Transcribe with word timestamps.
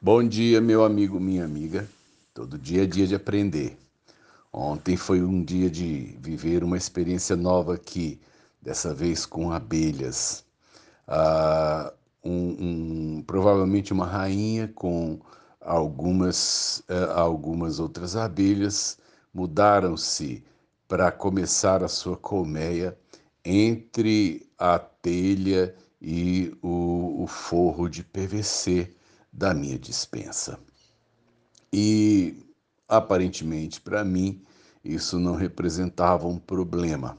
Bom 0.00 0.22
dia, 0.22 0.60
meu 0.60 0.84
amigo, 0.84 1.18
minha 1.18 1.42
amiga. 1.42 1.88
Todo 2.34 2.58
dia 2.58 2.82
é 2.82 2.86
dia 2.86 3.06
de 3.06 3.14
aprender. 3.14 3.78
Ontem 4.52 4.94
foi 4.94 5.22
um 5.22 5.42
dia 5.42 5.70
de 5.70 6.14
viver 6.20 6.62
uma 6.62 6.76
experiência 6.76 7.34
nova 7.34 7.74
aqui, 7.74 8.20
dessa 8.60 8.92
vez 8.92 9.24
com 9.24 9.50
abelhas. 9.50 10.44
Ah, 11.08 11.94
um, 12.22 13.16
um, 13.18 13.24
provavelmente 13.26 13.90
uma 13.90 14.06
rainha 14.06 14.68
com 14.74 15.18
algumas, 15.62 16.82
uh, 16.90 17.12
algumas 17.14 17.80
outras 17.80 18.16
abelhas 18.16 18.98
mudaram-se 19.32 20.44
para 20.86 21.10
começar 21.10 21.82
a 21.82 21.88
sua 21.88 22.18
colmeia 22.18 22.96
entre 23.42 24.46
a 24.58 24.78
telha 24.78 25.74
e 26.02 26.54
o, 26.62 27.22
o 27.22 27.26
forro 27.26 27.88
de 27.88 28.04
PVC 28.04 28.94
da 29.36 29.52
minha 29.52 29.78
dispensa. 29.78 30.58
E 31.72 32.42
aparentemente 32.88 33.80
para 33.80 34.02
mim 34.02 34.42
isso 34.82 35.18
não 35.18 35.34
representava 35.34 36.26
um 36.26 36.38
problema, 36.38 37.18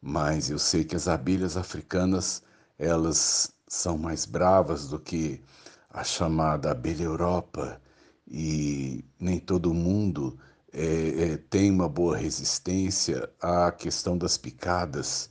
mas 0.00 0.48
eu 0.48 0.58
sei 0.58 0.84
que 0.84 0.94
as 0.94 1.08
abelhas 1.08 1.56
africanas 1.56 2.42
elas 2.78 3.50
são 3.66 3.98
mais 3.98 4.24
bravas 4.24 4.88
do 4.88 4.98
que 4.98 5.42
a 5.90 6.04
chamada 6.04 6.70
abelha 6.70 7.02
Europa 7.02 7.80
e 8.28 9.04
nem 9.18 9.40
todo 9.40 9.74
mundo 9.74 10.38
é, 10.72 11.32
é, 11.32 11.36
tem 11.36 11.70
uma 11.70 11.88
boa 11.88 12.16
resistência 12.16 13.28
à 13.40 13.72
questão 13.72 14.16
das 14.16 14.38
picadas 14.38 15.28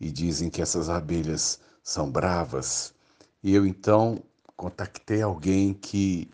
e 0.00 0.10
dizem 0.10 0.50
que 0.50 0.60
essas 0.60 0.88
abelhas 0.88 1.60
são 1.82 2.10
bravas. 2.10 2.92
E 3.42 3.54
eu 3.54 3.64
então 3.66 4.22
contactei 4.60 5.22
alguém 5.22 5.72
que 5.72 6.30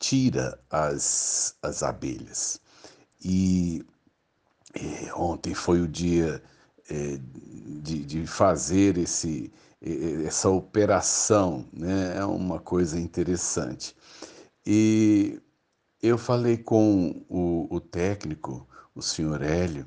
tira 0.00 0.60
as, 0.68 1.54
as 1.62 1.84
abelhas. 1.84 2.60
E, 3.24 3.86
e 4.74 5.12
ontem 5.14 5.54
foi 5.54 5.80
o 5.80 5.86
dia 5.86 6.42
é, 6.90 7.20
de, 7.80 8.04
de 8.04 8.26
fazer 8.26 8.98
esse, 8.98 9.52
essa 10.26 10.48
operação, 10.50 11.64
né? 11.72 12.16
é 12.16 12.24
uma 12.24 12.58
coisa 12.58 12.98
interessante. 12.98 13.94
E 14.66 15.40
eu 16.02 16.18
falei 16.18 16.56
com 16.56 17.24
o, 17.28 17.72
o 17.72 17.78
técnico, 17.78 18.66
o 18.92 19.00
senhor 19.00 19.40
Hélio, 19.40 19.86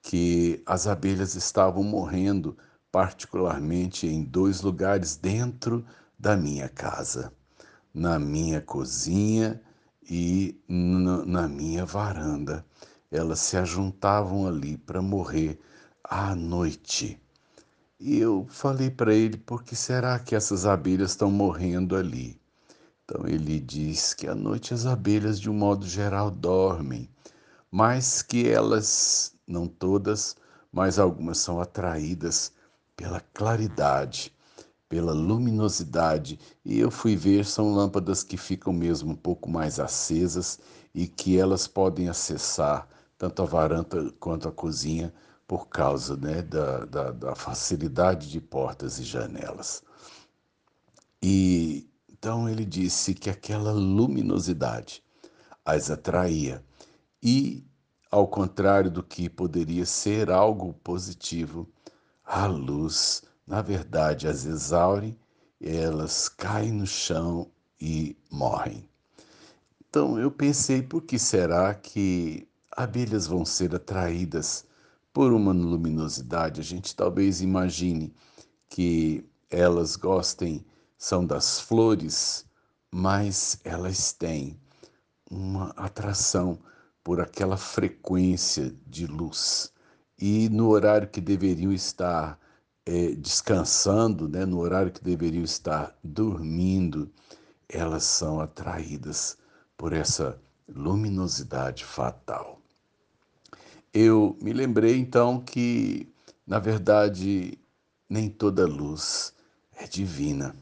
que 0.00 0.62
as 0.64 0.86
abelhas 0.86 1.34
estavam 1.34 1.82
morrendo, 1.84 2.56
particularmente 2.90 4.06
em 4.06 4.24
dois 4.24 4.62
lugares 4.62 5.14
dentro 5.14 5.84
da 6.18 6.36
minha 6.36 6.68
casa, 6.68 7.32
na 7.94 8.18
minha 8.18 8.60
cozinha 8.60 9.60
e 10.02 10.58
na 10.68 11.46
minha 11.46 11.84
varanda. 11.84 12.64
Elas 13.10 13.40
se 13.40 13.56
ajuntavam 13.56 14.46
ali 14.46 14.76
para 14.76 15.00
morrer 15.00 15.58
à 16.04 16.34
noite. 16.34 17.20
E 18.00 18.18
eu 18.18 18.46
falei 18.48 18.90
para 18.90 19.14
ele: 19.14 19.36
por 19.36 19.62
que 19.62 19.74
será 19.74 20.18
que 20.18 20.34
essas 20.34 20.66
abelhas 20.66 21.10
estão 21.10 21.30
morrendo 21.30 21.96
ali? 21.96 22.40
Então 23.04 23.26
ele 23.26 23.58
diz 23.58 24.12
que 24.12 24.26
à 24.28 24.34
noite 24.34 24.74
as 24.74 24.84
abelhas, 24.84 25.40
de 25.40 25.48
um 25.48 25.54
modo 25.54 25.86
geral, 25.86 26.30
dormem, 26.30 27.08
mas 27.70 28.20
que 28.22 28.48
elas 28.48 29.34
não 29.46 29.66
todas, 29.66 30.36
mas 30.70 30.98
algumas 30.98 31.38
são 31.38 31.60
atraídas 31.60 32.52
pela 32.94 33.20
claridade, 33.32 34.32
pela 34.88 35.12
luminosidade. 35.12 36.38
E 36.64 36.78
eu 36.78 36.90
fui 36.90 37.14
ver, 37.14 37.44
são 37.44 37.72
lâmpadas 37.72 38.22
que 38.22 38.36
ficam 38.36 38.72
mesmo 38.72 39.12
um 39.12 39.16
pouco 39.16 39.50
mais 39.50 39.78
acesas 39.78 40.58
e 40.94 41.06
que 41.06 41.38
elas 41.38 41.66
podem 41.66 42.08
acessar 42.08 42.88
tanto 43.16 43.42
a 43.42 43.46
varanda 43.46 44.12
quanto 44.18 44.48
a 44.48 44.52
cozinha 44.52 45.12
por 45.46 45.68
causa 45.68 46.16
né, 46.16 46.42
da, 46.42 46.84
da, 46.84 47.10
da 47.10 47.34
facilidade 47.34 48.30
de 48.30 48.40
portas 48.40 48.98
e 48.98 49.02
janelas. 49.02 49.82
E 51.22 51.88
então 52.10 52.48
ele 52.48 52.64
disse 52.64 53.14
que 53.14 53.30
aquela 53.30 53.72
luminosidade 53.72 55.02
as 55.64 55.90
atraía 55.90 56.64
e 57.22 57.64
ao 58.10 58.26
contrário 58.26 58.90
do 58.90 59.02
que 59.02 59.28
poderia 59.28 59.84
ser 59.84 60.30
algo 60.30 60.72
positivo, 60.82 61.68
a 62.24 62.46
luz, 62.46 63.22
na 63.48 63.62
verdade, 63.62 64.28
as 64.28 64.44
exaure, 64.44 65.18
elas 65.58 66.28
caem 66.28 66.70
no 66.70 66.86
chão 66.86 67.50
e 67.80 68.14
morrem. 68.30 68.86
Então 69.88 70.18
eu 70.18 70.30
pensei, 70.30 70.82
por 70.82 71.02
que 71.02 71.18
será 71.18 71.74
que 71.74 72.46
abelhas 72.70 73.26
vão 73.26 73.46
ser 73.46 73.74
atraídas 73.74 74.66
por 75.14 75.32
uma 75.32 75.52
luminosidade? 75.52 76.60
A 76.60 76.64
gente 76.64 76.94
talvez 76.94 77.40
imagine 77.40 78.14
que 78.68 79.24
elas 79.50 79.96
gostem 79.96 80.62
são 80.98 81.24
das 81.24 81.58
flores, 81.58 82.44
mas 82.92 83.58
elas 83.64 84.12
têm 84.12 84.60
uma 85.30 85.70
atração 85.70 86.58
por 87.02 87.18
aquela 87.18 87.56
frequência 87.56 88.74
de 88.86 89.06
luz. 89.06 89.72
E 90.18 90.50
no 90.50 90.68
horário 90.68 91.08
que 91.08 91.20
deveriam 91.20 91.72
estar 91.72 92.38
é, 92.88 93.14
descansando, 93.14 94.26
né, 94.26 94.46
no 94.46 94.60
horário 94.60 94.90
que 94.90 95.04
deveriam 95.04 95.44
estar 95.44 95.94
dormindo, 96.02 97.12
elas 97.68 98.04
são 98.04 98.40
atraídas 98.40 99.36
por 99.76 99.92
essa 99.92 100.40
luminosidade 100.66 101.84
fatal. 101.84 102.58
Eu 103.92 104.38
me 104.40 104.54
lembrei 104.54 104.96
então 104.96 105.38
que, 105.38 106.10
na 106.46 106.58
verdade, 106.58 107.58
nem 108.08 108.30
toda 108.30 108.66
luz 108.66 109.34
é 109.76 109.86
divina. 109.86 110.56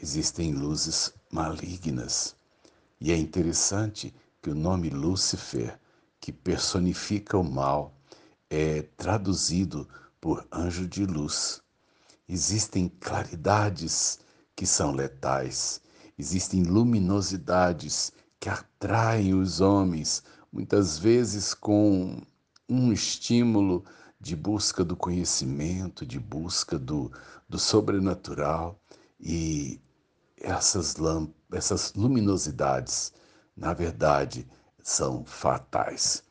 Existem 0.00 0.52
luzes 0.52 1.12
malignas. 1.28 2.36
E 3.00 3.10
é 3.10 3.16
interessante 3.16 4.14
que 4.40 4.50
o 4.50 4.54
nome 4.54 4.90
Lúcifer, 4.90 5.76
que 6.20 6.30
personifica 6.30 7.36
o 7.36 7.42
mal, 7.42 7.92
é 8.48 8.82
traduzido 8.96 9.88
por 10.26 10.44
anjo 10.50 10.88
de 10.88 11.06
luz. 11.06 11.62
Existem 12.28 12.88
claridades 12.88 14.18
que 14.56 14.66
são 14.66 14.90
letais, 14.90 15.80
existem 16.18 16.64
luminosidades 16.64 18.10
que 18.40 18.48
atraem 18.48 19.34
os 19.34 19.60
homens, 19.60 20.24
muitas 20.50 20.98
vezes 20.98 21.54
com 21.54 22.20
um 22.68 22.92
estímulo 22.92 23.84
de 24.20 24.34
busca 24.34 24.84
do 24.84 24.96
conhecimento, 24.96 26.04
de 26.04 26.18
busca 26.18 26.76
do, 26.76 27.12
do 27.48 27.56
sobrenatural. 27.56 28.82
E 29.20 29.80
essas, 30.40 30.96
essas 31.52 31.94
luminosidades 31.94 33.12
na 33.56 33.72
verdade, 33.72 34.44
são 34.82 35.24
fatais. 35.24 36.24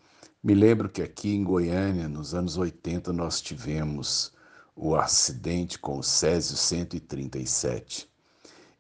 Me 0.46 0.54
lembro 0.54 0.88
que 0.88 1.02
aqui 1.02 1.34
em 1.34 1.44
Goiânia, 1.44 2.08
nos 2.08 2.36
anos 2.36 2.56
80, 2.56 3.12
nós 3.12 3.42
tivemos 3.42 4.32
o 4.76 4.96
acidente 4.96 5.80
com 5.80 5.98
o 5.98 6.04
Césio 6.04 6.56
137 6.56 8.08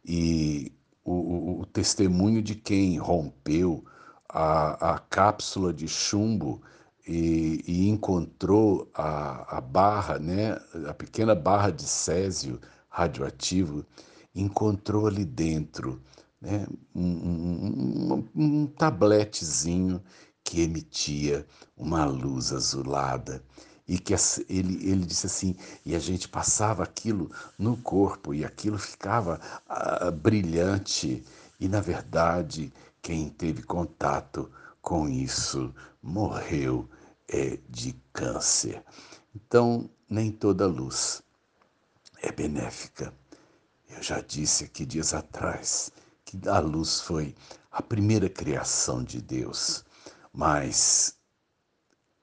e 0.05 0.71
o, 1.03 1.11
o, 1.11 1.61
o 1.61 1.65
testemunho 1.65 2.39
de 2.43 2.53
quem 2.53 2.99
rompeu 2.99 3.83
a, 4.29 4.93
a 4.93 4.99
cápsula 4.99 5.73
de 5.73 5.87
chumbo 5.87 6.61
e, 7.07 7.63
e 7.65 7.89
encontrou 7.89 8.87
a, 8.93 9.57
a, 9.57 9.59
barra, 9.59 10.19
né, 10.19 10.59
a 10.87 10.93
pequena 10.93 11.33
barra 11.33 11.71
de 11.71 11.81
césio 11.81 12.61
radioativo, 12.87 13.83
encontrou 14.35 15.07
ali 15.07 15.25
dentro 15.25 15.99
né, 16.39 16.67
um, 16.93 17.07
um, 17.07 18.29
um 18.35 18.67
tabletezinho 18.67 19.99
que 20.45 20.61
emitia 20.61 21.45
uma 21.75 22.05
luz 22.05 22.53
azulada 22.53 23.43
e 23.87 23.99
que 23.99 24.13
ele, 24.47 24.89
ele 24.89 25.05
disse 25.05 25.25
assim, 25.25 25.55
e 25.83 25.95
a 25.95 25.99
gente 25.99 26.29
passava 26.29 26.83
aquilo 26.83 27.31
no 27.57 27.75
corpo 27.77 28.33
e 28.33 28.45
aquilo 28.45 28.77
ficava 28.77 29.41
ah, 29.67 30.11
brilhante 30.11 31.23
e 31.59 31.67
na 31.67 31.81
verdade 31.81 32.71
quem 33.01 33.27
teve 33.29 33.63
contato 33.63 34.49
com 34.81 35.09
isso 35.09 35.73
morreu 36.01 36.87
é, 37.27 37.59
de 37.67 37.93
câncer. 38.13 38.83
Então 39.35 39.89
nem 40.07 40.31
toda 40.31 40.67
luz 40.67 41.23
é 42.21 42.31
benéfica. 42.31 43.11
Eu 43.89 44.01
já 44.03 44.21
disse 44.21 44.65
aqui 44.65 44.85
dias 44.85 45.13
atrás 45.13 45.91
que 46.23 46.39
a 46.47 46.59
luz 46.59 47.01
foi 47.01 47.35
a 47.71 47.81
primeira 47.81 48.29
criação 48.29 49.03
de 49.03 49.21
Deus, 49.21 49.83
mas 50.35 51.15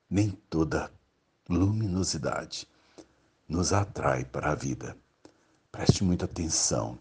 nem 0.08 0.30
toda 0.50 0.92
luminosidade 1.48 2.68
nos 3.48 3.72
atrai 3.72 4.24
para 4.24 4.52
a 4.52 4.54
vida. 4.54 4.94
Preste 5.70 6.04
muita 6.04 6.26
atenção 6.26 6.98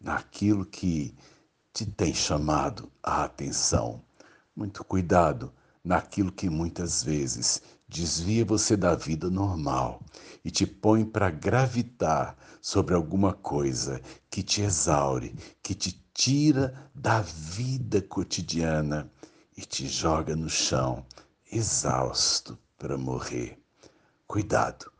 naquilo 0.00 0.64
que 0.64 1.14
te 1.74 1.84
tem 1.84 2.14
chamado 2.14 2.90
a 3.02 3.24
atenção. 3.24 4.02
Muito 4.56 4.82
cuidado 4.82 5.52
naquilo 5.84 6.32
que 6.32 6.48
muitas 6.48 7.02
vezes 7.02 7.60
desvia 7.86 8.44
você 8.44 8.78
da 8.78 8.94
vida 8.94 9.28
normal 9.28 10.00
e 10.42 10.50
te 10.50 10.66
põe 10.66 11.04
para 11.04 11.30
gravitar 11.30 12.34
sobre 12.62 12.94
alguma 12.94 13.34
coisa 13.34 14.00
que 14.30 14.42
te 14.42 14.62
exaure, 14.62 15.36
que 15.62 15.74
te 15.74 16.02
tira 16.14 16.90
da 16.94 17.20
vida 17.20 18.00
cotidiana 18.00 19.10
e 19.56 19.62
te 19.64 19.88
joga 19.88 20.36
no 20.36 20.50
chão, 20.50 21.06
exausto 21.50 22.58
para 22.76 22.98
morrer. 22.98 23.58
Cuidado, 24.26 24.92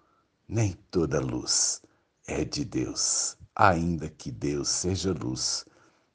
nem 0.49 0.73
toda 0.91 1.21
luz 1.21 1.83
é 2.27 2.45
de 2.45 2.65
Deus, 2.65 3.37
ainda 3.55 4.09
que 4.09 4.31
Deus 4.31 4.69
seja 4.69 5.13
luz, 5.13 5.67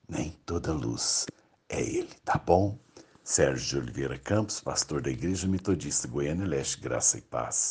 nem 0.09 0.31
toda 0.45 0.73
luz 0.73 1.25
é 1.69 1.81
Ele, 1.81 2.13
tá 2.25 2.37
bom? 2.37 2.79
Sérgio 3.23 3.67
de 3.67 3.77
Oliveira 3.77 4.17
Campos, 4.17 4.59
pastor 4.59 5.01
da 5.01 5.11
Igreja 5.11 5.47
Metodista 5.47 6.07
Goiânia 6.07 6.45
Leste, 6.45 6.81
Graça 6.81 7.17
e 7.17 7.21
Paz. 7.21 7.69